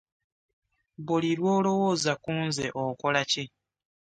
Buli 1.05 1.31
lw'olowooza 1.39 2.11
ku 2.23 2.31
nze 2.45 2.67
okola 2.85 3.21
ki? 3.31 3.43